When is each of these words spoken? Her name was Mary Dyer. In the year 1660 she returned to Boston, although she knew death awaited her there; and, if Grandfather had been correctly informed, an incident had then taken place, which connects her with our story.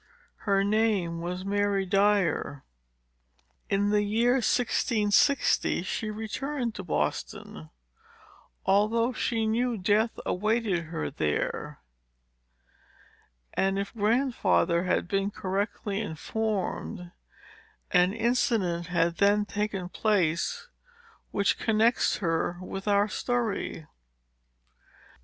Her 0.49 0.63
name 0.63 1.19
was 1.21 1.45
Mary 1.45 1.85
Dyer. 1.85 2.63
In 3.69 3.91
the 3.91 4.01
year 4.01 4.37
1660 4.41 5.83
she 5.83 6.09
returned 6.09 6.73
to 6.73 6.83
Boston, 6.83 7.69
although 8.65 9.13
she 9.13 9.45
knew 9.45 9.77
death 9.77 10.19
awaited 10.25 10.85
her 10.85 11.11
there; 11.11 11.81
and, 13.53 13.77
if 13.77 13.93
Grandfather 13.93 14.85
had 14.85 15.07
been 15.07 15.29
correctly 15.29 16.01
informed, 16.01 17.11
an 17.91 18.11
incident 18.11 18.87
had 18.87 19.17
then 19.17 19.45
taken 19.45 19.87
place, 19.87 20.67
which 21.29 21.59
connects 21.59 22.17
her 22.17 22.57
with 22.59 22.87
our 22.87 23.07
story. 23.07 23.85